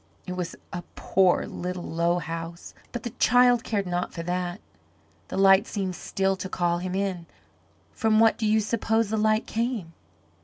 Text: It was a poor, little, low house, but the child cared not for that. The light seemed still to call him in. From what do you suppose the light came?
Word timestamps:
It 0.25 0.31
was 0.33 0.55
a 0.73 0.81
poor, 0.95 1.45
little, 1.45 1.83
low 1.83 2.17
house, 2.17 2.73
but 2.91 3.03
the 3.03 3.11
child 3.21 3.63
cared 3.63 3.85
not 3.85 4.11
for 4.11 4.23
that. 4.23 4.59
The 5.27 5.37
light 5.37 5.67
seemed 5.67 5.95
still 5.95 6.35
to 6.37 6.49
call 6.49 6.79
him 6.79 6.95
in. 6.95 7.27
From 7.93 8.19
what 8.19 8.35
do 8.39 8.47
you 8.47 8.61
suppose 8.61 9.11
the 9.11 9.17
light 9.17 9.45
came? 9.45 9.93